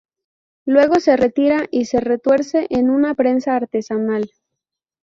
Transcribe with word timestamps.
Luego 0.65 0.95
se 0.95 1.15
retira 1.15 1.67
y 1.69 1.85
se 1.85 1.99
retuerce 1.99 2.65
en 2.71 2.89
una 2.89 3.13
prensa 3.13 3.55
artesanal. 3.55 4.31